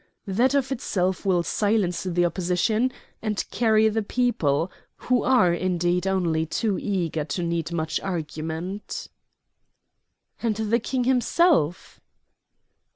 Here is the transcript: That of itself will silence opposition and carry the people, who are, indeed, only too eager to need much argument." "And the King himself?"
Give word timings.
That 0.25 0.55
of 0.55 0.71
itself 0.71 1.27
will 1.27 1.43
silence 1.43 2.07
opposition 2.07 2.91
and 3.21 3.45
carry 3.51 3.87
the 3.87 4.01
people, 4.01 4.71
who 4.95 5.21
are, 5.21 5.53
indeed, 5.53 6.07
only 6.07 6.43
too 6.47 6.79
eager 6.79 7.23
to 7.25 7.43
need 7.43 7.71
much 7.71 7.99
argument." 7.99 9.09
"And 10.41 10.55
the 10.55 10.79
King 10.79 11.03
himself?" 11.03 11.99